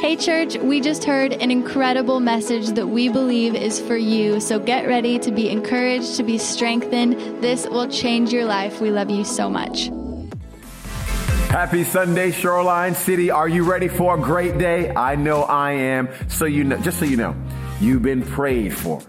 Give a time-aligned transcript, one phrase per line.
[0.00, 4.40] Hey, church, we just heard an incredible message that we believe is for you.
[4.40, 7.42] So get ready to be encouraged, to be strengthened.
[7.42, 8.80] This will change your life.
[8.80, 9.90] We love you so much.
[11.50, 13.30] Happy Sunday, Shoreline City.
[13.30, 14.90] Are you ready for a great day?
[14.94, 16.08] I know I am.
[16.28, 17.36] So you know, just so you know,
[17.78, 19.02] you've been prayed for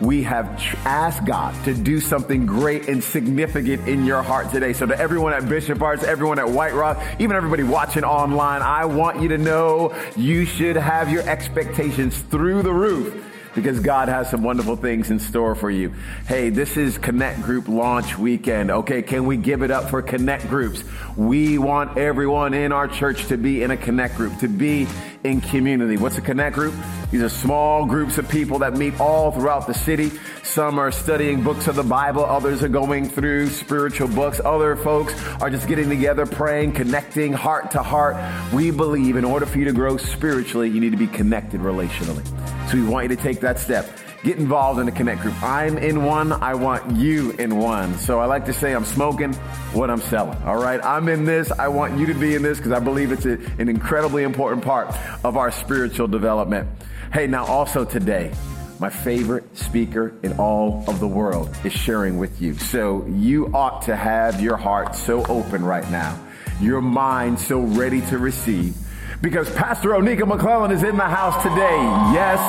[0.00, 0.46] we have
[0.84, 4.72] asked God to do something great and significant in your heart today.
[4.72, 8.86] So to everyone at Bishop Arts, everyone at White Rock, even everybody watching online, I
[8.86, 14.30] want you to know you should have your expectations through the roof because God has
[14.30, 15.94] some wonderful things in store for you.
[16.26, 18.70] Hey, this is Connect Group launch weekend.
[18.70, 20.84] Okay, can we give it up for Connect Groups?
[21.16, 24.86] We want everyone in our church to be in a Connect Group, to be
[25.24, 25.96] in community.
[25.96, 26.74] What's a Connect Group?
[27.10, 30.12] These are small groups of people that meet all throughout the city.
[30.42, 32.24] Some are studying books of the Bible.
[32.24, 34.40] Others are going through spiritual books.
[34.44, 38.16] Other folks are just getting together, praying, connecting heart to heart.
[38.52, 42.24] We believe in order for you to grow spiritually, you need to be connected relationally.
[42.70, 43.98] So we want you to take that step.
[44.22, 45.42] Get involved in a connect group.
[45.42, 46.32] I'm in one.
[46.32, 47.98] I want you in one.
[47.98, 49.32] So I like to say I'm smoking
[49.72, 50.40] what I'm selling.
[50.44, 50.78] All right.
[50.84, 51.50] I'm in this.
[51.50, 54.64] I want you to be in this because I believe it's a, an incredibly important
[54.64, 56.68] part of our spiritual development.
[57.12, 58.32] Hey, now also today,
[58.78, 62.54] my favorite speaker in all of the world is sharing with you.
[62.54, 66.16] So you ought to have your heart so open right now,
[66.60, 68.76] your mind so ready to receive
[69.22, 71.78] because Pastor Oneka McClellan is in the house today.
[72.14, 72.40] Yes,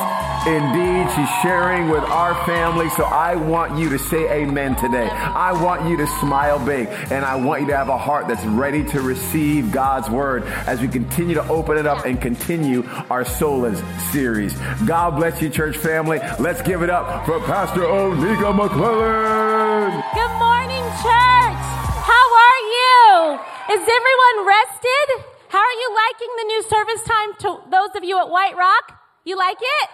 [0.46, 1.04] indeed.
[1.14, 2.88] She's sharing with our family.
[2.90, 5.08] So I want you to say amen today.
[5.08, 8.44] I want you to smile big and I want you to have a heart that's
[8.44, 13.24] ready to receive God's word as we continue to open it up and continue our
[13.24, 14.54] Solas series.
[14.86, 16.20] God bless you, church family.
[16.38, 20.02] Let's give it up for Pastor Oneka McClellan.
[20.14, 21.62] Good morning, church.
[22.02, 23.38] How are you?
[23.74, 25.31] Is everyone rested?
[25.52, 28.98] How are you liking the new service time to those of you at White Rock?
[29.26, 29.88] You like it?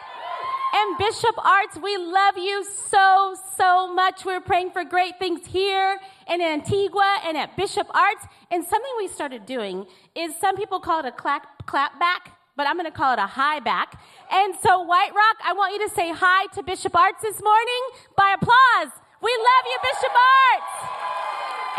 [0.73, 4.25] And Bishop Arts, we love you so, so much.
[4.25, 8.25] We're praying for great things here in Antigua and at Bishop Arts.
[8.53, 12.69] And something we started doing is some people call it a clap, clap back, but
[12.69, 14.00] I'm going to call it a high back.
[14.31, 17.83] And so, White Rock, I want you to say hi to Bishop Arts this morning
[18.16, 18.93] by applause.
[19.21, 21.28] We love you, Bishop Arts.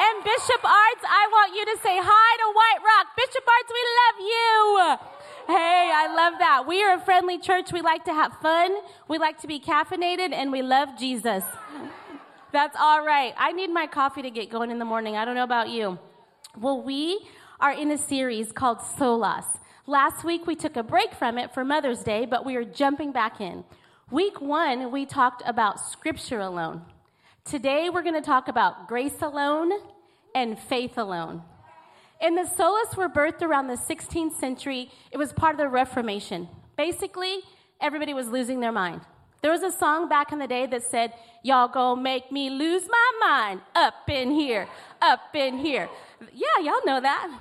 [0.02, 3.08] And Bishop Arts, I want you to say hi to White Rock.
[3.18, 5.54] Bishop Arts, we love you.
[5.54, 6.64] Hey, I love that.
[6.66, 7.74] We are a friendly church.
[7.74, 8.78] We like to have fun.
[9.10, 11.44] We like to be caffeinated and we love Jesus.
[12.54, 13.34] That's all right.
[13.38, 15.18] I need my coffee to get going in the morning.
[15.18, 16.00] I don't know about you.
[16.58, 17.20] Well, we
[17.60, 19.44] are in a series called Solas.
[19.86, 23.12] Last week we took a break from it for Mother's Day, but we are jumping
[23.12, 23.66] back in.
[24.12, 26.84] Week one, we talked about scripture alone.
[27.46, 29.72] Today, we're going to talk about grace alone
[30.36, 31.42] and faith alone.
[32.22, 34.92] And the solas were birthed around the 16th century.
[35.12, 36.48] It was part of the Reformation.
[36.78, 37.40] Basically,
[37.82, 39.02] everybody was losing their mind.
[39.42, 42.84] There was a song back in the day that said, Y'all gonna make me lose
[42.90, 44.68] my mind up in here,
[45.02, 45.90] up in here.
[46.34, 47.40] Yeah, y'all know that.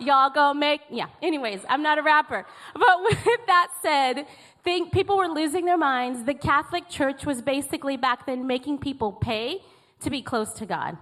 [0.00, 1.06] Y'all gonna make, yeah.
[1.22, 2.46] Anyways, I'm not a rapper.
[2.72, 4.26] But with that said,
[4.62, 6.24] think people were losing their minds.
[6.24, 9.62] The Catholic Church was basically back then making people pay
[10.00, 10.96] to be close to God.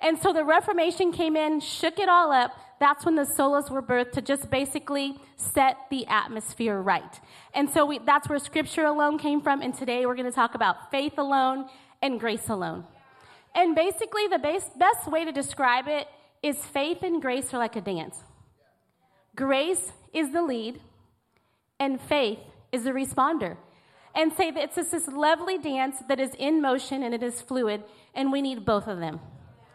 [0.00, 2.52] And so the Reformation came in, shook it all up.
[2.78, 7.20] That's when the solas were birthed to just basically set the atmosphere right.
[7.52, 9.60] And so we, that's where scripture alone came from.
[9.60, 11.68] And today we're going to talk about faith alone
[12.00, 12.84] and grace alone.
[13.54, 16.06] And basically, the base, best way to describe it
[16.42, 18.22] is faith and grace are like a dance.
[19.34, 20.80] Grace is the lead,
[21.80, 22.38] and faith
[22.72, 23.56] is the responder.
[24.14, 27.40] And say that it's just this lovely dance that is in motion and it is
[27.40, 27.84] fluid,
[28.14, 29.20] and we need both of them.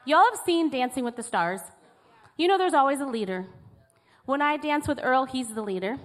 [0.05, 1.61] Y'all have seen Dancing with the Stars.
[2.35, 3.45] You know there's always a leader.
[4.25, 5.97] When I dance with Earl, he's the leader.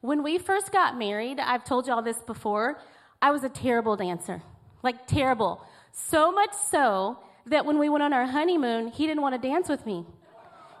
[0.00, 2.78] When we first got married, I've told y'all this before,
[3.20, 4.42] I was a terrible dancer.
[4.82, 5.62] Like, terrible.
[5.92, 9.68] So much so that when we went on our honeymoon, he didn't want to dance
[9.68, 10.06] with me.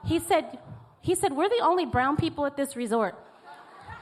[0.04, 0.58] He said,
[1.00, 3.16] he said, We're the only brown people at this resort.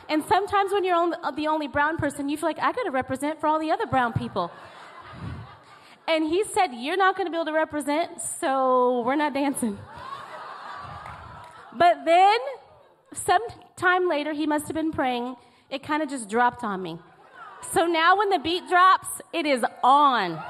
[0.09, 3.41] And sometimes when you're the only brown person, you feel like I got to represent
[3.41, 4.51] for all the other brown people.
[6.07, 9.79] And he said, You're not to be able to represent, so we're not dancing.
[11.77, 12.39] But then,
[13.13, 13.43] some
[13.77, 15.35] time later, he must have been praying.
[15.71, 16.99] It kind of just dropped on me.
[17.73, 20.43] So now when the beat drops, it is on.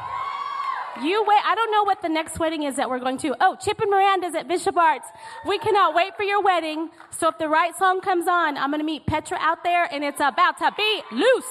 [1.02, 1.40] You wait.
[1.44, 3.34] I don't know what the next wedding is that we're going to.
[3.40, 5.08] Oh, Chip and Miranda's at Bishop Arts.
[5.46, 6.90] We cannot wait for your wedding.
[7.10, 10.04] So if the right song comes on, I'm going to meet Petra out there and
[10.04, 11.44] it's about to be loose.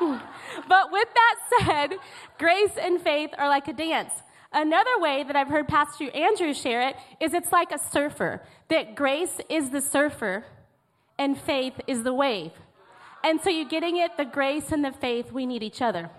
[0.68, 1.98] but with that said,
[2.38, 4.12] grace and faith are like a dance.
[4.52, 8.94] Another way that I've heard Pastor Andrew share it is it's like a surfer, that
[8.94, 10.44] grace is the surfer
[11.18, 12.52] and faith is the wave.
[13.24, 16.10] And so you're getting it, the grace and the faith, we need each other.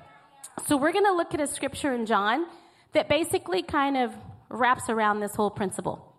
[0.68, 2.46] So we're going to look at a scripture in John
[2.94, 4.14] that basically kind of
[4.50, 6.14] wraps around this whole principle.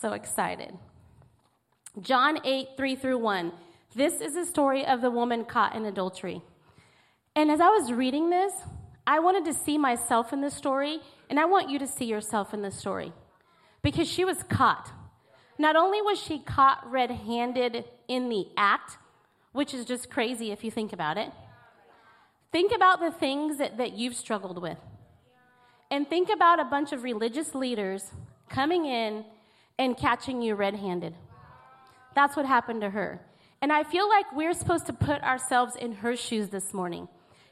[0.00, 0.72] So excited.
[2.00, 3.52] John 8, 3 through 1.
[3.94, 6.40] This is the story of the woman caught in adultery.
[7.34, 8.52] And as I was reading this,
[9.06, 12.54] I wanted to see myself in this story, and I want you to see yourself
[12.54, 13.12] in this story.
[13.82, 14.92] Because she was caught.
[15.58, 18.98] Not only was she caught red handed in the act,
[19.52, 21.32] which is just crazy if you think about it,
[22.52, 24.78] think about the things that, that you've struggled with.
[25.90, 28.10] And think about a bunch of religious leaders
[28.48, 29.24] coming in
[29.78, 31.14] and catching you red handed.
[32.14, 33.20] That's what happened to her.
[33.60, 37.08] And I feel like we're supposed to put ourselves in her shoes this morning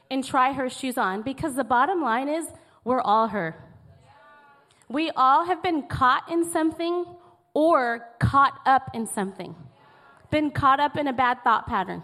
[0.09, 2.47] and try her shoes on because the bottom line is
[2.83, 3.55] we're all her.
[4.89, 7.05] We all have been caught in something
[7.53, 9.55] or caught up in something,
[10.31, 12.03] been caught up in a bad thought pattern,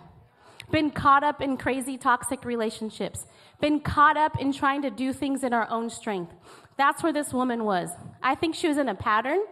[0.71, 3.25] been caught up in crazy toxic relationships,
[3.61, 6.33] been caught up in trying to do things in our own strength.
[6.77, 7.89] That's where this woman was.
[8.21, 9.43] I think she was in a pattern,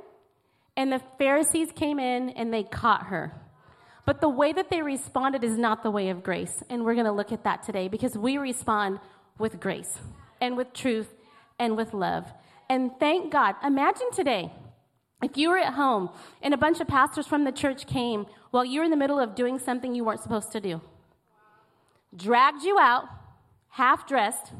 [0.76, 3.34] and the Pharisees came in and they caught her.
[4.06, 6.64] But the way that they responded is not the way of grace.
[6.70, 9.00] And we're going to look at that today because we respond
[9.38, 10.00] with grace
[10.40, 11.14] and with truth
[11.60, 12.26] and with love.
[12.70, 13.56] And thank God.
[13.64, 14.52] Imagine today
[15.22, 16.10] if you were at home
[16.42, 19.20] and a bunch of pastors from the church came while you were in the middle
[19.20, 20.82] of doing something you weren't supposed to do,
[22.16, 23.06] dragged you out,
[23.70, 24.52] half dressed,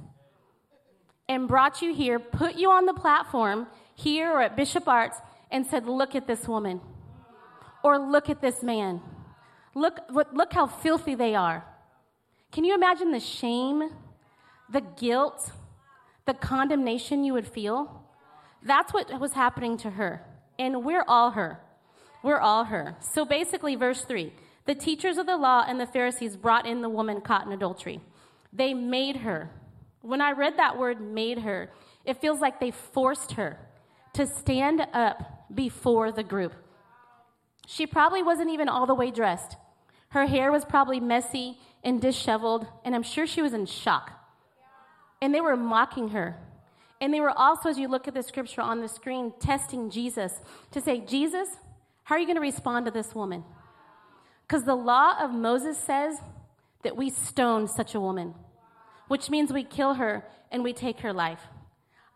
[1.28, 5.18] and brought you here, put you on the platform here or at Bishop Arts,
[5.50, 6.82] and said, Look at this woman,
[7.84, 9.02] or look at this man.
[9.74, 11.64] Look, look how filthy they are.
[12.52, 13.90] Can you imagine the shame,
[14.70, 15.52] the guilt,
[16.26, 18.04] the condemnation you would feel?
[18.64, 20.22] That's what was happening to her.
[20.60, 21.60] And we're all her.
[22.24, 22.98] We're all her.
[23.00, 24.34] So basically, verse 3
[24.66, 28.02] the teachers of the law and the Pharisees brought in the woman caught in adultery.
[28.54, 29.50] They made her.
[30.02, 31.72] When I read that word, made her,
[32.06, 33.58] it feels like they forced her
[34.14, 36.54] to stand up before the group.
[37.68, 39.56] She probably wasn't even all the way dressed.
[40.10, 44.12] Her hair was probably messy and disheveled, and I'm sure she was in shock.
[45.22, 46.38] And they were mocking her.
[47.00, 50.34] And they were also, as you look at the scripture on the screen, testing Jesus
[50.72, 51.48] to say, Jesus,
[52.04, 53.44] how are you going to respond to this woman?
[54.52, 56.18] Because the law of Moses says
[56.84, 58.36] that we stone such a woman,
[59.08, 61.40] which means we kill her and we take her life.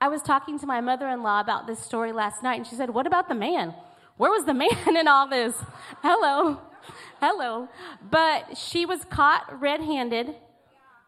[0.02, 2.76] I was talking to my mother in law about this story last night, and she
[2.76, 3.74] said, What about the man?
[4.18, 5.56] Where was the man in all this?
[6.04, 6.60] Hello.
[7.22, 7.70] Hello.
[8.12, 10.36] But she was caught red handed,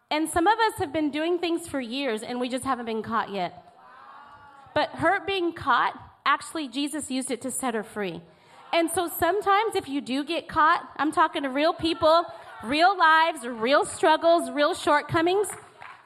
[0.10, 3.04] and some of us have been doing things for years and we just haven't been
[3.04, 3.66] caught yet.
[4.74, 5.94] But her being caught,
[6.26, 8.22] actually, Jesus used it to set her free.
[8.74, 12.26] And so sometimes if you do get caught, I'm talking to real people,
[12.64, 15.48] real lives, real struggles, real shortcomings,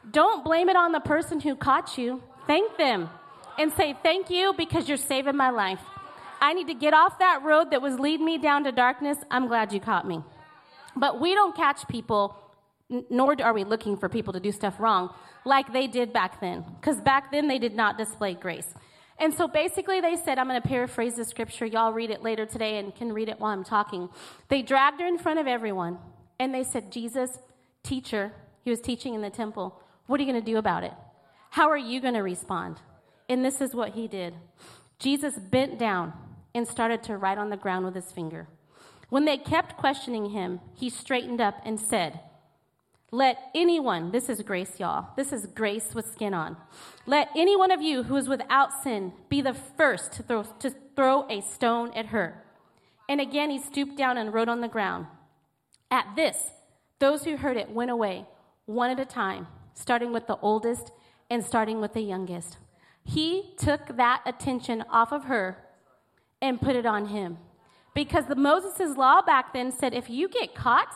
[0.10, 2.22] don't blame it on the person who caught you.
[2.48, 3.10] Thank them
[3.60, 5.82] and say, Thank you because you're saving my life.
[6.40, 9.20] I need to get off that road that was leading me down to darkness.
[9.30, 10.24] I'm glad you caught me.
[10.96, 12.36] But we don't catch people,
[13.10, 15.14] nor are we looking for people to do stuff wrong
[15.46, 18.74] like they did back then, because back then they did not display grace.
[19.22, 21.68] And so basically, they said, I'm going to paraphrase the scripture.
[21.68, 24.10] Y'all read it later today and can read it while I'm talking.
[24.50, 26.00] They dragged her in front of everyone
[26.40, 27.38] and they said, Jesus,
[27.84, 30.94] teacher, he was teaching in the temple, what are you going to do about it?
[31.52, 32.78] How are you going to respond?
[33.30, 34.34] And this is what he did
[34.98, 36.14] Jesus bent down
[36.56, 38.48] and started to write on the ground with his finger.
[39.10, 42.22] When they kept questioning him, he straightened up and said,
[43.14, 45.10] let anyone, this is grace, y'all.
[45.18, 46.56] This is grace with skin on.
[47.06, 50.74] Let any one of you who is without sin be the first to throw, to
[50.96, 52.42] throw a stone at her.
[53.10, 55.08] And again, he stooped down and wrote on the ground.
[55.90, 56.52] At this,
[57.00, 58.26] those who heard it went away,
[58.66, 60.94] one at a time, starting with the oldest
[61.30, 62.60] and starting with the youngest.
[63.04, 65.58] He took that attention off of her
[66.42, 67.40] and put it on him.
[67.94, 70.94] Because the Moses' law back then said if you get caught,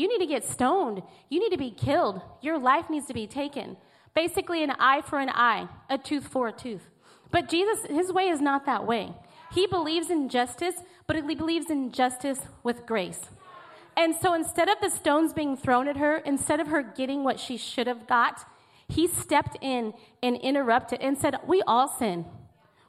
[0.00, 1.02] you need to get stoned.
[1.28, 2.22] You need to be killed.
[2.40, 3.76] Your life needs to be taken.
[4.14, 6.88] Basically, an eye for an eye, a tooth for a tooth.
[7.30, 9.12] But Jesus, his way is not that way.
[9.52, 10.76] He believes in justice,
[11.06, 13.28] but he believes in justice with grace.
[13.94, 17.38] And so instead of the stones being thrown at her, instead of her getting what
[17.38, 18.46] she should have got,
[18.88, 19.92] he stepped in
[20.22, 22.24] and interrupted and said, We all sin.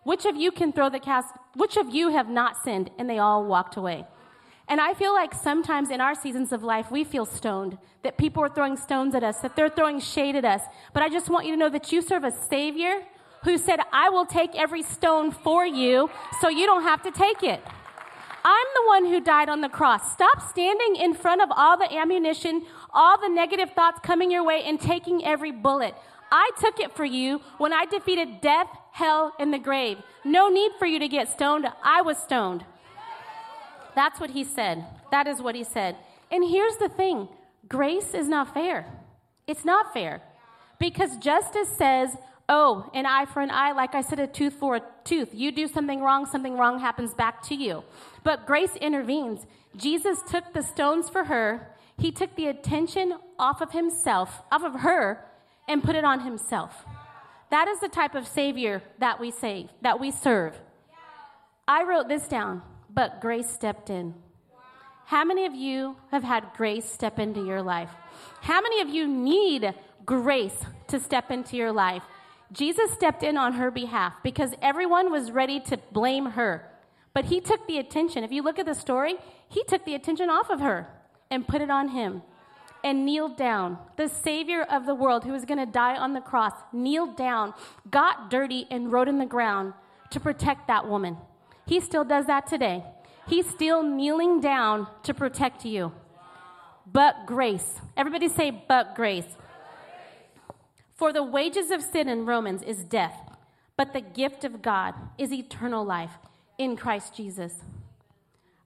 [0.03, 1.36] Which of you can throw the cast?
[1.56, 2.89] Which of you have not sinned?
[2.98, 4.06] And they all walked away.
[4.72, 8.42] And I feel like sometimes in our seasons of life, we feel stoned, that people
[8.42, 10.62] are throwing stones at us, that they're throwing shade at us.
[10.94, 13.04] But I just want you to know that you serve a Savior
[13.44, 16.10] who said, I will take every stone for you
[16.40, 17.62] so you don't have to take it.
[18.46, 20.13] I'm the one who died on the cross.
[20.13, 24.63] Stop standing in front of all the ammunition, all the negative thoughts coming your way,
[24.66, 25.96] and taking every bullet.
[26.32, 29.98] I took it for you when I defeated death, hell, and the grave.
[30.24, 31.68] No need for you to get stoned.
[31.84, 32.63] I was stoned.
[33.95, 34.86] That's what he said.
[35.12, 35.95] That is what he said.
[36.31, 37.27] And here's the thing
[37.67, 38.86] grace is not fair.
[39.48, 40.21] It's not fair.
[40.79, 42.15] Because justice says,
[42.50, 45.29] oh, an eye for an eye, like I said, a tooth for a tooth.
[45.33, 47.83] You do something wrong, something wrong happens back to you.
[48.24, 49.45] But grace intervenes.
[49.75, 51.67] Jesus took the stones for her,
[51.98, 55.24] he took the attention off of himself, off of her,
[55.67, 56.86] and put it on himself.
[57.51, 60.60] That is the type of Savior that we save, that we serve.
[61.67, 64.13] I wrote this down, but grace stepped in.
[65.05, 67.89] How many of you have had grace step into your life?
[68.41, 69.74] How many of you need
[70.05, 72.03] grace to step into your life?
[72.51, 76.65] Jesus stepped in on her behalf because everyone was ready to blame her.
[77.13, 78.24] But he took the attention.
[78.24, 79.15] If you look at the story,
[79.50, 80.88] he took the attention off of her
[81.29, 82.21] and put it on him
[82.83, 83.77] and kneeled down.
[83.98, 87.53] The Savior of the world, who was going to die on the cross, kneeled down,
[87.89, 89.74] got dirty, and wrote in the ground
[90.12, 91.17] to protect that woman.
[91.65, 92.84] He still does that today.
[93.27, 95.91] He's still kneeling down to protect you.
[96.91, 97.80] But grace.
[97.96, 99.38] Everybody say, but grace.
[100.94, 103.15] For the wages of sin in Romans is death,
[103.77, 106.12] but the gift of God is eternal life
[106.58, 107.56] in Christ Jesus.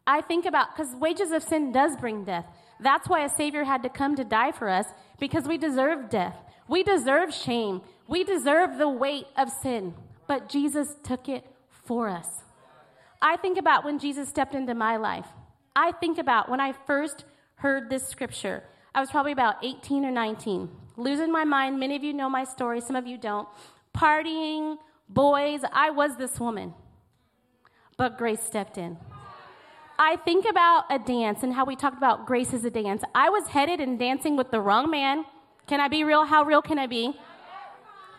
[0.08, 2.46] I think about, because wages of sin does bring death.
[2.80, 4.88] That's why a Savior had to come to die for us,
[5.20, 6.36] because we deserve death.
[6.68, 7.82] We deserve shame.
[8.08, 9.94] We deserve the weight of sin.
[10.28, 12.28] But Jesus took it for us.
[13.26, 15.26] I think about when Jesus stepped into my life.
[15.76, 18.62] I think about when I first heard this scripture.
[18.94, 21.80] I was probably about 18 or 19, losing my mind.
[21.80, 23.48] Many of you know my story, some of you don't.
[23.98, 24.78] Partying,
[25.10, 25.62] boys.
[25.74, 26.76] I was this woman.
[27.98, 28.96] But grace stepped in.
[29.98, 33.02] I think about a dance and how we talked about grace as a dance.
[33.16, 35.26] I was headed and dancing with the wrong man.
[35.66, 36.26] Can I be real?
[36.26, 37.20] How real can I be?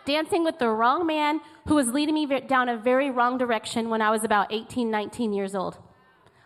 [0.07, 4.01] Dancing with the wrong man who was leading me down a very wrong direction when
[4.01, 5.79] I was about 18, 19 years old.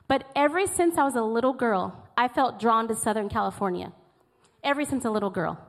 [0.07, 3.93] But ever since I was a little girl, I felt drawn to Southern California.
[4.63, 5.59] Ever since a little girl.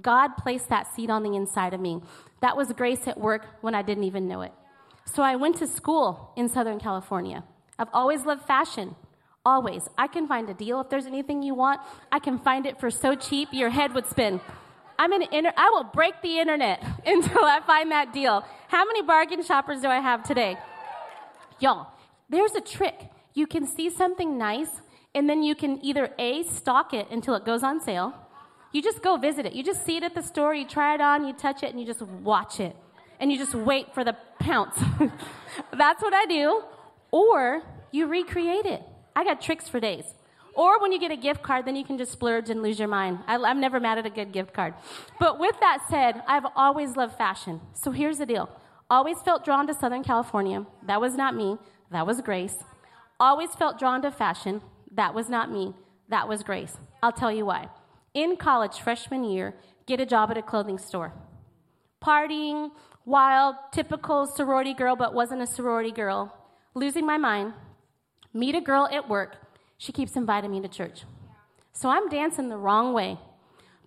[0.00, 2.00] God placed that seed on the inside of me.
[2.40, 4.52] That was grace at work when I didn't even know it.
[5.04, 7.44] So I went to school in Southern California.
[7.78, 8.96] I've always loved fashion.
[9.44, 9.90] Always.
[9.98, 10.80] I can find a deal.
[10.80, 14.06] If there's anything you want, I can find it for so cheap your head would
[14.06, 14.40] spin.
[15.02, 18.44] I'm an inter- I will break the internet until I find that deal.
[18.68, 20.56] How many bargain shoppers do I have today?
[21.58, 21.88] Y'all,
[22.30, 23.10] there's a trick.
[23.34, 24.70] You can see something nice,
[25.12, 28.14] and then you can either A, stock it until it goes on sale.
[28.70, 29.54] You just go visit it.
[29.54, 31.80] You just see it at the store, you try it on, you touch it, and
[31.80, 32.76] you just watch it.
[33.18, 34.76] And you just wait for the pounce.
[35.76, 36.62] That's what I do.
[37.10, 38.84] Or you recreate it.
[39.16, 40.04] I got tricks for days.
[40.54, 42.88] Or when you get a gift card, then you can just splurge and lose your
[42.88, 43.20] mind.
[43.26, 44.74] I, am never mad at a good gift card.
[45.18, 47.60] But with that said, I've always loved fashion.
[47.72, 48.50] So here's the deal
[48.90, 50.66] always felt drawn to Southern California.
[50.86, 51.56] That was not me,
[51.90, 52.56] that was Grace.
[53.18, 54.60] Always felt drawn to fashion.
[54.90, 55.74] That was not me,
[56.10, 56.76] that was Grace.
[57.02, 57.68] I'll tell you why.
[58.12, 59.54] In college, freshman year,
[59.86, 61.14] get a job at a clothing store.
[62.04, 62.70] Partying,
[63.06, 66.36] wild, typical sorority girl, but wasn't a sorority girl.
[66.74, 67.54] Losing my mind
[68.34, 69.36] meet a girl at work.
[69.82, 71.02] She keeps inviting me to church.
[71.72, 73.18] So I'm dancing the wrong way.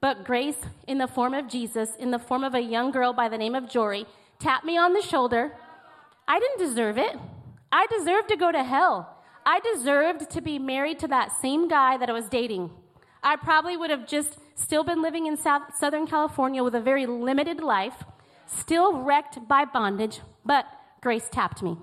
[0.02, 3.30] But grace, in the form of Jesus, in the form of a young girl by
[3.30, 4.06] the name of Jory,
[4.38, 5.54] tapped me on the shoulder.
[6.28, 7.16] I didn't deserve it.
[7.72, 9.24] I deserved to go to hell.
[9.46, 12.72] I deserved to be married to that same guy that I was dating.
[13.24, 17.06] I probably would have just still been living in South, Southern California with a very
[17.06, 18.04] limited life,
[18.48, 20.66] still wrecked by bondage, but
[21.00, 21.78] grace tapped me.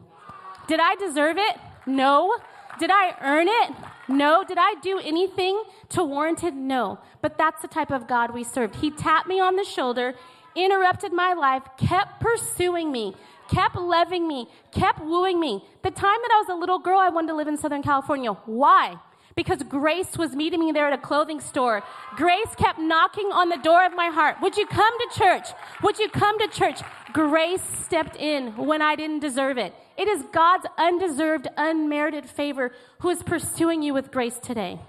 [0.68, 1.56] Did I deserve it?
[1.86, 2.36] No.
[2.82, 3.76] Did I earn it?
[4.08, 4.42] No.
[4.42, 6.52] Did I do anything to warrant it?
[6.52, 6.98] No.
[7.20, 8.74] But that's the type of God we served.
[8.74, 10.16] He tapped me on the shoulder,
[10.56, 13.14] interrupted my life, kept pursuing me,
[13.46, 15.64] kept loving me, kept wooing me.
[15.84, 18.32] The time that I was a little girl, I wanted to live in Southern California.
[18.32, 18.96] Why?
[19.36, 21.84] Because grace was meeting me there at a clothing store.
[22.16, 24.38] Grace kept knocking on the door of my heart.
[24.42, 25.46] Would you come to church?
[25.84, 26.80] Would you come to church?
[27.12, 29.74] Grace stepped in when I didn't deserve it.
[29.96, 34.80] It is God's undeserved, unmerited favor who is pursuing you with grace today.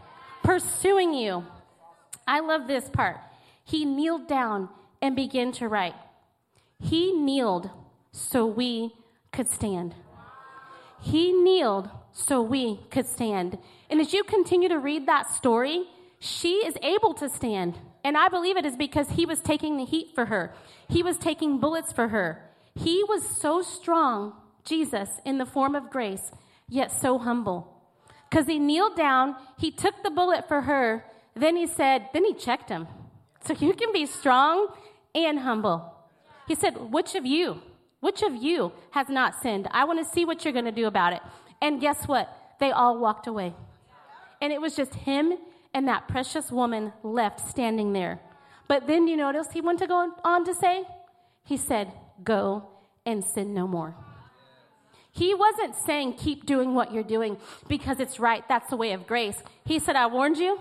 [0.44, 1.46] Pursuing you.
[2.28, 3.18] I love this part.
[3.64, 4.70] He kneeled down
[5.02, 5.96] and began to write.
[6.80, 7.70] He kneeled
[8.12, 8.94] so we
[9.32, 9.96] could stand.
[11.02, 13.58] He kneeled so we could stand.
[13.90, 15.86] And as you continue to read that story,
[16.20, 17.78] she is able to stand.
[18.04, 20.54] And I believe it is because he was taking the heat for her,
[20.90, 22.50] he was taking bullets for her.
[22.76, 24.34] He was so strong
[24.66, 26.32] Jesus in the form of grace,
[26.68, 27.70] yet so humble.
[28.30, 31.06] because he kneeled down, he took the bullet for her,
[31.36, 32.88] then he said, then he checked him.
[33.46, 34.70] So you can be strong
[35.14, 35.94] and humble.
[36.48, 37.62] He said, Which of you,
[38.00, 39.68] which of you has not sinned?
[39.72, 41.22] I want to see what you're going to do about it.
[41.62, 42.28] And guess what?
[42.60, 43.54] They all walked away.
[44.42, 45.34] And it was just him
[45.74, 48.20] and that precious woman left standing there.
[48.68, 50.84] But then you notice he went to go on to say,
[51.44, 51.92] He said,
[52.24, 52.70] Go
[53.06, 53.96] and sin no more.
[55.12, 57.38] He wasn't saying, Keep doing what you're doing
[57.68, 58.48] because it's right.
[58.48, 59.42] That's the way of grace.
[59.66, 60.60] He said, I warned you,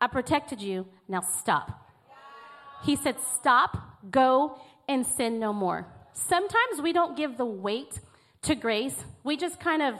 [0.00, 1.86] I protected you, now stop.
[2.84, 3.76] He said, Stop,
[4.10, 5.86] go, and sin no more.
[6.12, 8.00] Sometimes we don't give the weight
[8.42, 9.04] to grace.
[9.22, 9.94] We just kind of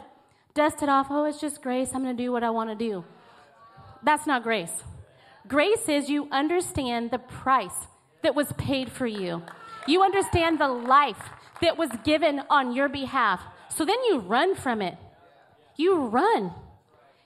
[0.53, 1.07] dust it off.
[1.09, 1.91] Oh, it's just grace.
[1.93, 3.05] I'm going to do what I want to do.
[4.03, 4.83] That's not grace.
[5.47, 7.87] Grace is you understand the price
[8.21, 9.41] that was paid for you,
[9.87, 11.29] you understand the life
[11.61, 13.41] that was given on your behalf.
[13.69, 14.97] So then you run from it.
[15.75, 16.53] You run.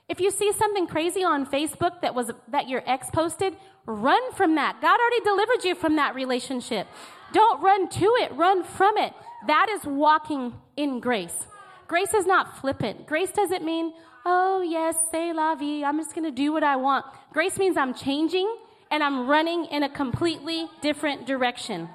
[0.08, 4.54] If you see something crazy on Facebook that was that your ex posted, run from
[4.56, 4.80] that.
[4.80, 6.86] God already delivered you from that relationship.
[7.32, 9.12] Don't run to it, run from it.
[9.46, 11.46] That is walking in grace.
[11.86, 13.06] Grace is not flippant.
[13.06, 13.92] Grace doesn't mean,
[14.24, 17.04] oh, yes, say la vie, I'm just going to do what I want.
[17.32, 18.52] Grace means I'm changing
[18.90, 21.88] and I'm running in a completely different direction.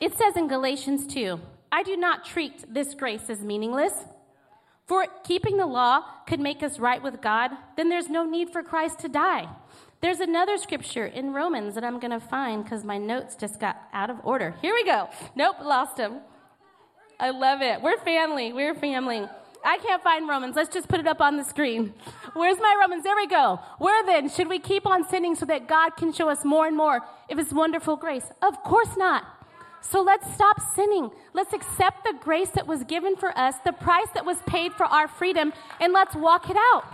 [0.00, 3.92] It says in Galatians 2, I do not treat this grace as meaningless.
[4.86, 8.62] For keeping the law could make us right with God, then there's no need for
[8.62, 9.48] Christ to die.
[10.00, 13.80] There's another scripture in Romans that I'm going to find because my notes just got
[13.92, 14.56] out of order.
[14.60, 15.08] Here we go.
[15.36, 16.20] Nope, lost them.
[17.20, 17.80] I love it.
[17.82, 18.52] We're family.
[18.52, 19.26] We're family.
[19.64, 20.56] I can't find Romans.
[20.56, 21.94] Let's just put it up on the screen.
[22.34, 23.04] Where's my Romans?
[23.04, 23.60] There we go.
[23.78, 26.76] Where then should we keep on sinning so that God can show us more and
[26.76, 27.00] more
[27.30, 28.24] of His wonderful grace?
[28.42, 29.24] Of course not.
[29.80, 31.10] So let's stop sinning.
[31.32, 34.86] Let's accept the grace that was given for us, the price that was paid for
[34.86, 36.84] our freedom, and let's walk it out.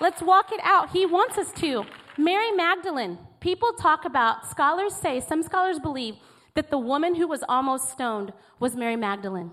[0.00, 0.90] Let's walk it out.
[0.90, 1.84] He wants us to.
[2.18, 6.16] Mary Magdalene, people talk about, scholars say, some scholars believe
[6.54, 9.50] that the woman who was almost stoned was Mary Magdalene.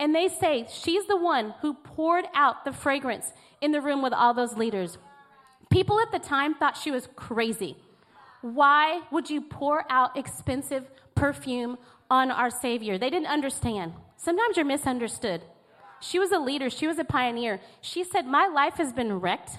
[0.00, 4.14] And they say she's the one who poured out the fragrance in the room with
[4.14, 4.96] all those leaders.
[5.68, 7.76] People at the time thought she was crazy.
[8.40, 11.76] Why would you pour out expensive perfume
[12.10, 12.96] on our Savior?
[12.96, 13.92] They didn't understand.
[14.16, 15.42] Sometimes you're misunderstood.
[16.00, 17.60] She was a leader, she was a pioneer.
[17.82, 19.58] She said, My life has been wrecked.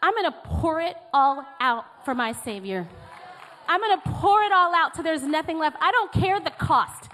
[0.00, 2.86] I'm to pour it all out for my Savior.
[3.68, 5.76] I'm to pour it all out till there's nothing left.
[5.80, 7.08] I don't care the cost.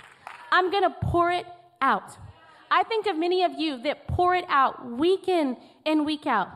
[0.53, 1.47] I'm to pour it
[1.81, 2.17] out.
[2.71, 6.49] I think of many of you that pour it out week in and week out.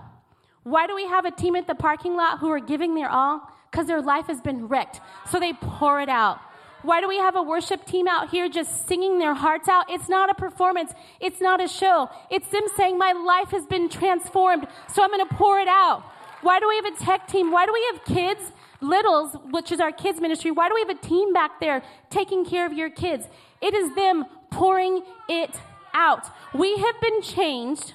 [0.64, 3.50] Why do we have a team at the parking lot who are giving their all?
[3.70, 5.00] Because their life has been wrecked.
[5.30, 6.38] So they pour it out.
[6.82, 9.86] Why do we have a worship team out here just singing their hearts out?
[9.88, 10.92] It's not a performance.
[11.20, 12.10] It's not a show.
[12.30, 16.02] It's them saying, My life has been transformed, so I'm going to pour it out.
[16.42, 17.52] Why do we have a tech team?
[17.52, 20.50] Why do we have kids, littles, which is our kids ministry?
[20.50, 23.26] Why do we have a team back there taking care of your kids?
[23.60, 25.60] It is them pouring it
[25.94, 26.26] out.
[26.54, 27.94] We have been changed.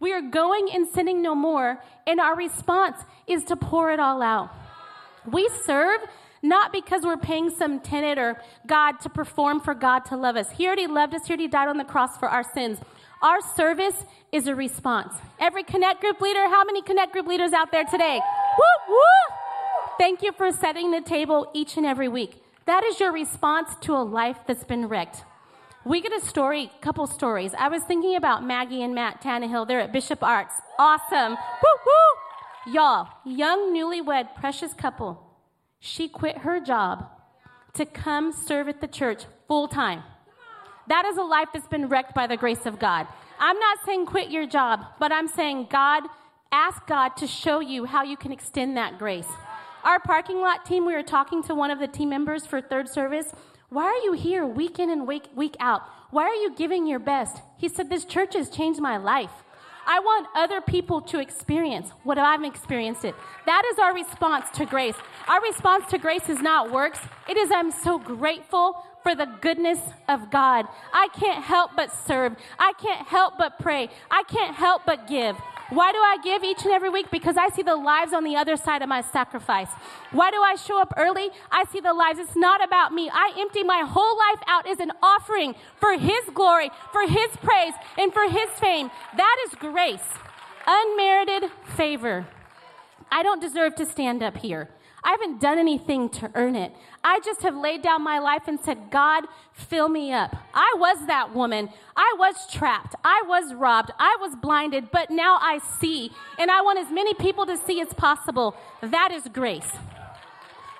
[0.00, 4.20] We are going and sinning no more, and our response is to pour it all
[4.20, 4.50] out.
[5.30, 6.00] We serve
[6.42, 10.50] not because we're paying some tenant or God to perform for God to love us.
[10.50, 12.78] He already loved us, He already died on the cross for our sins.
[13.22, 15.14] Our service is a response.
[15.38, 18.20] Every Connect Group leader, how many Connect Group leaders out there today?
[18.58, 19.36] Woo, woo!
[19.98, 22.42] Thank you for setting the table each and every week.
[22.64, 25.22] That is your response to a life that's been wrecked.
[25.84, 27.54] We get a story, couple stories.
[27.58, 29.66] I was thinking about Maggie and Matt Tannehill.
[29.66, 30.54] They're at Bishop Arts.
[30.78, 31.32] Awesome.
[31.32, 32.72] Woo, woo!
[32.72, 35.20] Y'all, young newlywed precious couple.
[35.80, 37.08] She quit her job
[37.74, 40.04] to come serve at the church full time.
[40.86, 43.08] That is a life that's been wrecked by the grace of God.
[43.40, 46.04] I'm not saying quit your job, but I'm saying God,
[46.52, 49.28] ask God to show you how you can extend that grace.
[49.82, 52.88] Our parking lot team, we were talking to one of the team members for third
[52.88, 53.32] service.
[53.72, 55.80] Why are you here week in and week, week out?
[56.10, 57.40] Why are you giving your best?
[57.56, 59.30] He said, This church has changed my life.
[59.86, 63.14] I want other people to experience what I've experienced it.
[63.46, 64.96] That is our response to grace.
[65.26, 67.00] Our response to grace is not works.
[67.30, 70.66] It is I'm so grateful for the goodness of God.
[70.92, 72.36] I can't help but serve.
[72.58, 73.88] I can't help but pray.
[74.10, 75.36] I can't help but give.
[75.70, 77.10] Why do I give each and every week?
[77.10, 79.70] Because I see the lives on the other side of my sacrifice.
[80.10, 81.30] Why do I show up early?
[81.50, 82.18] I see the lives.
[82.18, 83.08] It's not about me.
[83.10, 87.72] I empty my whole life out as an offering for His glory, for His praise,
[87.96, 88.90] and for His fame.
[89.16, 90.04] That is grace,
[90.66, 92.26] unmerited favor.
[93.10, 94.68] I don't deserve to stand up here.
[95.04, 96.72] I haven't done anything to earn it.
[97.02, 100.36] I just have laid down my life and said, God, fill me up.
[100.54, 101.70] I was that woman.
[101.96, 102.94] I was trapped.
[103.02, 103.90] I was robbed.
[103.98, 107.80] I was blinded, but now I see, and I want as many people to see
[107.80, 108.56] as possible.
[108.80, 109.70] That is grace.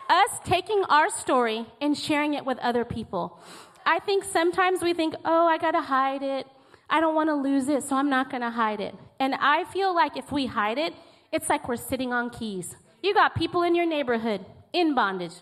[0.09, 3.41] Us taking our story and sharing it with other people.
[3.85, 6.47] I think sometimes we think, oh, I got to hide it.
[6.89, 8.95] I don't want to lose it, so I'm not going to hide it.
[9.19, 10.95] And I feel like if we hide it,
[11.33, 12.77] it's like we're sitting on keys.
[13.03, 15.35] You got people in your neighborhood in bondage,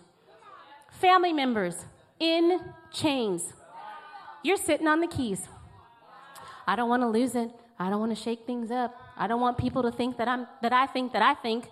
[0.99, 1.85] family members
[2.19, 2.59] in
[2.91, 3.53] chains.
[4.43, 5.47] You're sitting on the keys.
[6.67, 7.51] I don't want to lose it.
[7.77, 8.95] I don't want to shake things up.
[9.15, 11.69] I don't want people to think that I'm that I think that I think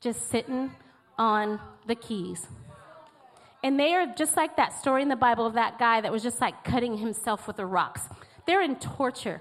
[0.00, 0.70] just sitting
[1.18, 2.46] on the keys.
[3.64, 6.22] And they are just like that story in the Bible of that guy that was
[6.22, 8.02] just like cutting himself with the rocks.
[8.46, 9.40] They're in torture,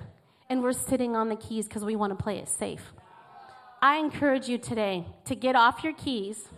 [0.50, 2.94] and we're sitting on the keys because we want to play it safe.
[3.84, 6.50] I encourage you today to get off your keys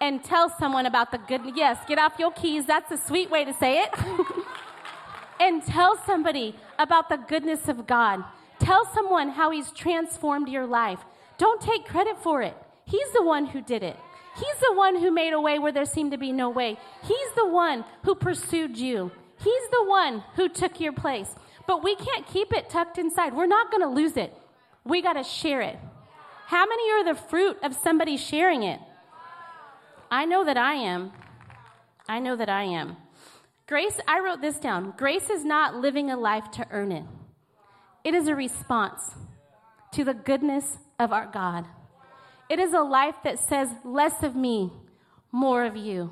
[0.00, 1.40] and tell someone about the good.
[1.56, 2.64] Yes, get off your keys.
[2.64, 3.90] That's a sweet way to say it.
[5.40, 8.22] and tell somebody about the goodness of God.
[8.60, 11.00] Tell someone how He's transformed your life.
[11.38, 12.56] Don't take credit for it.
[12.84, 13.96] He's the one who did it.
[14.36, 16.78] He's the one who made a way where there seemed to be no way.
[17.02, 19.10] He's the one who pursued you.
[19.38, 21.34] He's the one who took your place.
[21.66, 23.34] But we can't keep it tucked inside.
[23.34, 24.32] We're not going to lose it.
[24.84, 25.78] We got to share it.
[26.46, 28.80] How many are the fruit of somebody sharing it?
[30.10, 31.12] I know that I am.
[32.08, 32.96] I know that I am.
[33.66, 34.92] Grace, I wrote this down.
[34.98, 37.04] Grace is not living a life to earn it,
[38.04, 39.14] it is a response
[39.92, 41.66] to the goodness of our God.
[42.48, 44.72] It is a life that says, less of me,
[45.30, 46.10] more of you.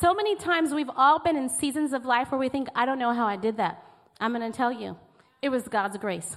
[0.00, 2.98] So many times we've all been in seasons of life where we think, I don't
[2.98, 3.82] know how I did that.
[4.20, 4.96] I'm going to tell you,
[5.40, 6.36] it was God's grace.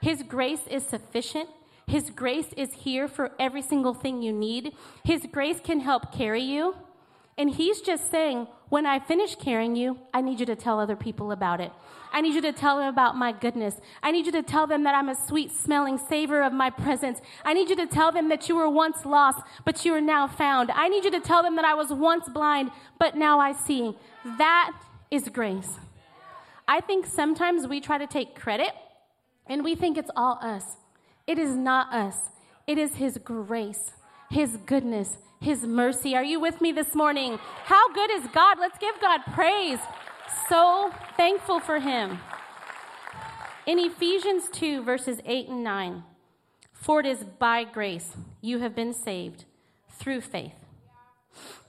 [0.00, 1.48] His grace is sufficient.
[1.92, 4.74] His grace is here for every single thing you need.
[5.04, 6.74] His grace can help carry you.
[7.36, 10.96] And He's just saying, when I finish carrying you, I need you to tell other
[10.96, 11.70] people about it.
[12.10, 13.74] I need you to tell them about my goodness.
[14.02, 17.20] I need you to tell them that I'm a sweet smelling savor of my presence.
[17.44, 20.26] I need you to tell them that you were once lost, but you are now
[20.26, 20.70] found.
[20.70, 23.94] I need you to tell them that I was once blind, but now I see.
[24.38, 24.72] That
[25.10, 25.78] is grace.
[26.66, 28.72] I think sometimes we try to take credit
[29.46, 30.78] and we think it's all us.
[31.26, 32.16] It is not us,
[32.66, 33.92] it is His grace,
[34.30, 36.14] His goodness, His mercy.
[36.14, 37.38] Are you with me this morning?
[37.64, 38.58] How good is God?
[38.58, 39.78] Let's give God praise
[40.48, 42.18] so thankful for him.
[43.66, 46.02] In Ephesians 2, verses 8 and 9,
[46.72, 49.44] for it is by grace you have been saved
[49.88, 50.54] through faith.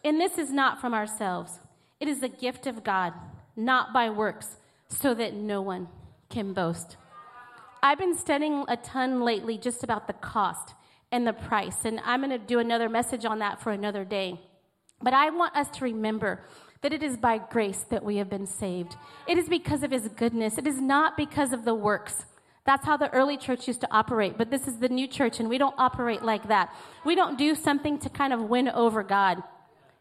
[0.04, 1.60] And this is not from ourselves,
[2.00, 3.14] it is the gift of God,
[3.56, 5.88] not by works, so that no one
[6.30, 6.98] can boast.
[7.86, 10.74] I've been studying a ton lately just about the cost
[11.12, 14.40] and the price, and I'm going to do another message on that for another day.
[15.02, 16.46] But I want us to remember
[16.82, 18.96] that it is by grace that we have been saved.
[19.28, 20.58] It is because of his goodness.
[20.58, 22.26] It is not because of the works.
[22.66, 25.50] That's how the early church used to operate, but this is the new church, and
[25.50, 26.74] we don't operate like that.
[27.04, 29.44] We don't do something to kind of win over God.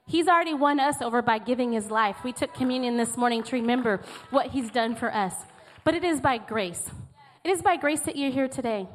[0.06, 2.18] He's already won us over by giving his life.
[2.22, 5.34] We took communion this morning to remember what he's done for us.
[5.82, 6.88] But it is by grace.
[7.44, 8.86] It is by grace that you're here today.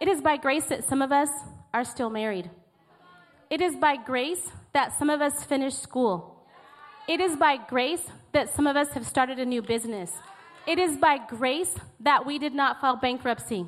[0.00, 1.28] It is by grace that some of us
[1.74, 2.50] are still married.
[3.50, 6.46] It is by grace that some of us finished school.
[7.08, 10.12] It is by grace that some of us have started a new business.
[10.68, 13.66] It is by grace that we did not file bankruptcy.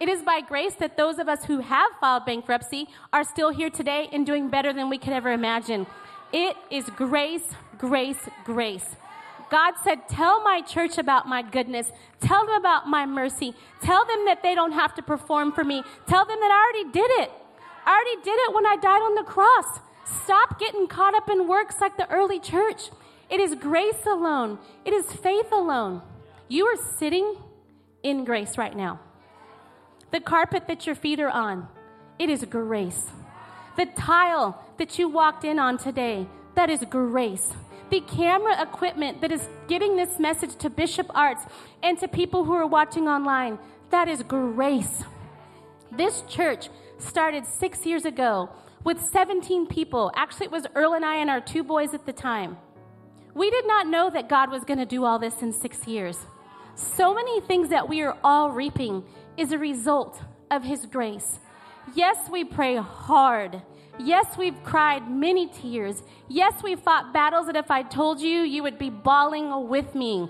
[0.00, 3.70] It is by grace that those of us who have filed bankruptcy are still here
[3.70, 5.86] today and doing better than we could ever imagine.
[6.30, 8.96] It is grace, grace, grace.
[9.54, 11.92] God said, Tell my church about my goodness.
[12.18, 13.54] Tell them about my mercy.
[13.80, 15.84] Tell them that they don't have to perform for me.
[16.08, 17.30] Tell them that I already did it.
[17.86, 19.78] I already did it when I died on the cross.
[20.24, 22.90] Stop getting caught up in works like the early church.
[23.30, 26.02] It is grace alone, it is faith alone.
[26.48, 27.36] You are sitting
[28.02, 28.98] in grace right now.
[30.10, 31.68] The carpet that your feet are on,
[32.18, 33.04] it is grace.
[33.76, 37.52] The tile that you walked in on today, that is grace.
[37.90, 41.42] The camera equipment that is getting this message to Bishop Arts
[41.82, 43.58] and to people who are watching online,
[43.90, 45.04] that is grace.
[45.92, 48.50] This church started six years ago
[48.82, 50.10] with 17 people.
[50.16, 52.56] Actually, it was Earl and I and our two boys at the time.
[53.34, 56.26] We did not know that God was going to do all this in six years.
[56.76, 59.04] So many things that we are all reaping
[59.36, 60.20] is a result
[60.50, 61.40] of His grace.
[61.94, 63.62] Yes, we pray hard.
[63.98, 66.02] Yes, we've cried many tears.
[66.28, 70.28] Yes, we've fought battles that if I told you, you would be bawling with me.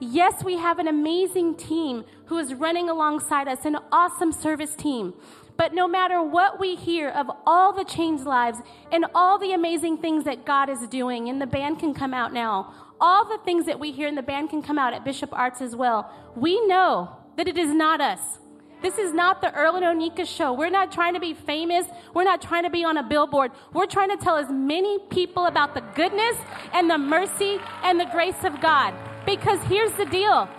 [0.00, 5.14] Yes, we have an amazing team who is running alongside us, an awesome service team.
[5.56, 8.58] But no matter what we hear of all the changed lives
[8.90, 12.32] and all the amazing things that God is doing, and the band can come out
[12.32, 15.30] now, all the things that we hear, and the band can come out at Bishop
[15.32, 18.38] Arts as well, we know that it is not us.
[18.84, 20.52] This is not the Earl and Oneka show.
[20.52, 21.86] We're not trying to be famous.
[22.12, 23.50] We're not trying to be on a billboard.
[23.72, 26.36] We're trying to tell as many people about the goodness
[26.74, 28.92] and the mercy and the grace of God.
[29.24, 30.50] Because here's the deal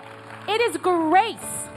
[0.47, 1.69] it is grace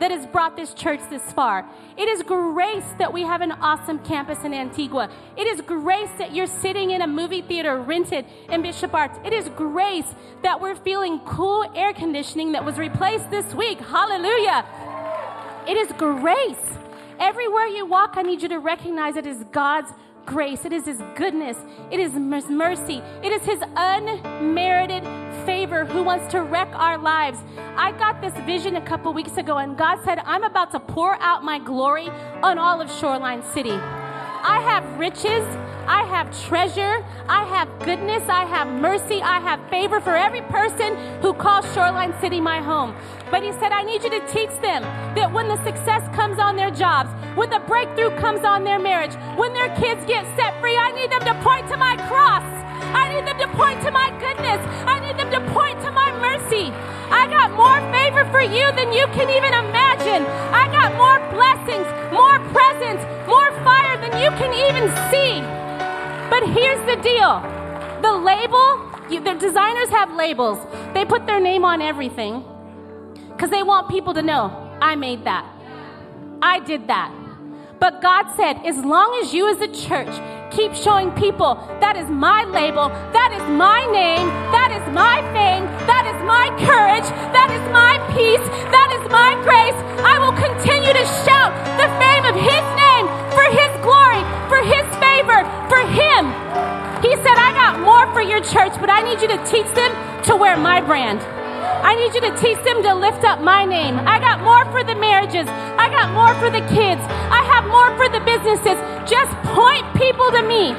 [0.00, 1.68] that has brought this church this far.
[1.98, 5.10] It is grace that we have an awesome campus in Antigua.
[5.36, 9.18] It is grace that you're sitting in a movie theater rented in Bishop Arts.
[9.22, 13.78] It is grace that we're feeling cool air conditioning that was replaced this week.
[13.80, 14.64] Hallelujah.
[15.66, 16.56] It is grace.
[17.18, 19.92] Everywhere you walk, I need you to recognize it is God's
[20.24, 20.64] grace.
[20.64, 21.56] It is His goodness.
[21.90, 23.02] It is His mercy.
[23.22, 25.04] It is His unmerited
[25.44, 27.38] favor who wants to wreck our lives.
[27.76, 31.16] I got this vision a couple weeks ago, and God said, I'm about to pour
[31.20, 32.08] out my glory
[32.42, 33.78] on all of Shoreline City.
[34.42, 35.44] I have riches.
[35.86, 37.04] I have treasure.
[37.28, 38.22] I have goodness.
[38.28, 39.20] I have mercy.
[39.22, 42.94] I have favor for every person who calls Shoreline City my home.
[43.30, 44.82] But he said, I need you to teach them
[45.14, 49.14] that when the success comes on their jobs, when the breakthrough comes on their marriage,
[49.36, 52.44] when their kids get set free, I need them to point to my cross.
[52.94, 54.60] I need them to point to my goodness.
[54.86, 56.72] I need them to point to my mercy.
[57.10, 60.22] I got more favor for you than you can even imagine.
[60.54, 63.49] I got more blessings, more presents, more
[63.96, 65.40] than you can even see.
[66.30, 67.40] But here's the deal
[68.02, 70.58] the label, you, the designers have labels,
[70.94, 72.44] they put their name on everything
[73.30, 75.44] because they want people to know I made that.
[76.42, 77.12] I did that.
[77.78, 80.12] But God said, as long as you as a church
[80.50, 85.64] keep showing people that is my label, that is my name, that is my fame,
[85.88, 90.92] that is my courage, that is my peace, that is my grace, I will continue
[90.92, 92.79] to shout the fame of His name
[93.40, 94.22] for His glory,
[94.52, 95.40] for His favor,
[95.72, 96.28] for Him.
[97.00, 99.92] He said, I got more for your church, but I need you to teach them
[100.28, 101.24] to wear my brand.
[101.80, 103.96] I need you to teach them to lift up my name.
[104.04, 105.48] I got more for the marriages.
[105.80, 107.00] I got more for the kids.
[107.32, 108.76] I have more for the businesses.
[109.08, 110.76] Just point people to me.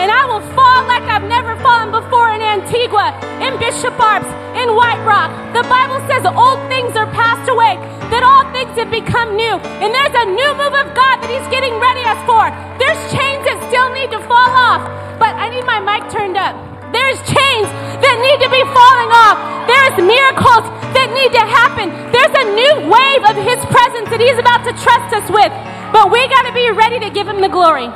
[0.00, 3.12] And I will fall like I've never fallen before in Antigua,
[3.44, 5.30] in Bishop Arts, in White Rock.
[5.52, 7.76] The Bible says old things are passed away,
[8.10, 9.58] that all things have become new.
[9.82, 12.48] And there's a new move of God that He's getting ready us for.
[12.78, 14.82] There's chains that still need to fall off.
[15.18, 16.54] But I need my mic turned up.
[16.94, 17.66] There's chains
[18.02, 19.36] that need to be falling off.
[19.66, 21.90] There's miracles that need to happen.
[22.14, 25.50] There's a new wave of His presence that He's about to trust us with.
[25.90, 27.90] But we got to be ready to give Him the glory.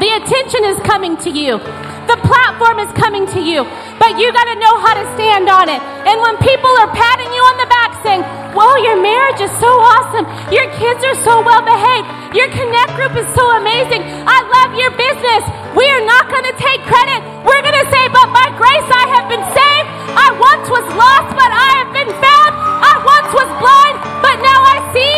[0.00, 1.60] The attention is coming to you.
[2.06, 3.66] The platform is coming to you.
[3.98, 5.82] But you got to know how to stand on it.
[6.06, 8.22] And when people are patting you on the back saying,
[8.54, 10.24] Whoa, your marriage is so awesome.
[10.54, 12.06] Your kids are so well behaved.
[12.32, 14.06] Your connect group is so amazing.
[14.06, 15.42] I love your business.
[15.74, 17.20] We are not going to take credit.
[17.42, 19.88] We're going to say, But by grace I have been saved.
[20.14, 22.50] I once was lost, but I have been found.
[22.86, 25.14] I once was blind, but now I see.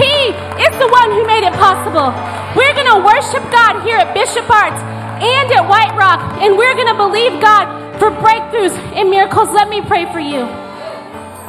[0.00, 0.32] He
[0.64, 2.10] is the one who made it possible.
[2.56, 4.80] We're going to worship God here at Bishop Arts
[5.22, 9.48] and at White Rock, and we're going to believe God for breakthroughs and miracles.
[9.50, 10.46] Let me pray for you.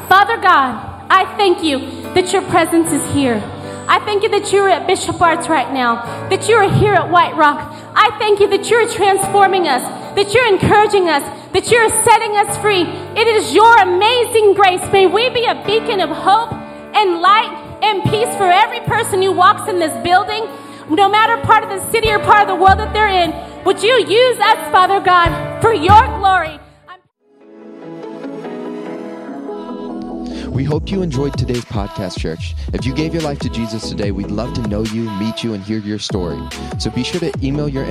[0.07, 0.77] Father God,
[1.09, 1.79] I thank you
[2.13, 3.41] that your presence is here.
[3.87, 7.09] I thank you that you're at Bishop Arts right now, that you are here at
[7.09, 7.73] White Rock.
[7.95, 9.81] I thank you that you're transforming us,
[10.15, 12.83] that you're encouraging us, that you're setting us free.
[13.17, 14.81] It is your amazing grace.
[14.93, 19.31] May we be a beacon of hope and light and peace for every person who
[19.31, 20.45] walks in this building,
[20.89, 23.52] no matter part of the city or part of the world that they're in.
[23.65, 26.59] Would you use us, Father God, for your glory?
[30.49, 32.55] We hope you enjoyed today's podcast, church.
[32.73, 35.53] If you gave your life to Jesus today, we'd love to know you, meet you,
[35.53, 36.37] and hear your story.
[36.77, 37.85] So be sure to email your